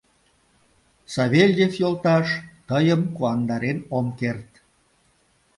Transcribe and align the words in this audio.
—Савельев 1.13 1.73
йолташ, 1.81 2.27
тыйым 2.67 3.01
куандарен 3.15 3.79
ом 3.97 4.07
керт... 4.19 4.49